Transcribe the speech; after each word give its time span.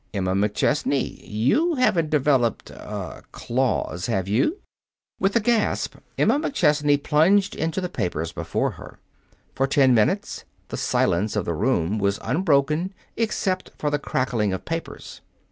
"Emma 0.15 0.33
McChesney, 0.33 1.19
you 1.29 1.75
haven't 1.75 2.09
developed 2.09 2.71
er 2.71 3.21
claws, 3.31 4.07
have 4.07 4.27
you?" 4.27 4.57
With 5.19 5.35
a 5.35 5.39
gasp, 5.39 5.95
Emma 6.17 6.39
McChesney 6.39 7.03
plunged 7.03 7.53
into 7.53 7.79
the 7.79 7.87
papers 7.87 8.31
before 8.31 8.71
her. 8.71 8.97
For 9.53 9.67
ten 9.67 9.93
minutes, 9.93 10.43
the 10.69 10.75
silence 10.77 11.35
of 11.35 11.45
the 11.45 11.53
room 11.53 11.99
was 11.99 12.17
unbroken 12.23 12.95
except 13.15 13.69
for 13.77 13.91
the 13.91 13.99
crackling 13.99 14.51
of 14.53 14.65
papers. 14.65 15.21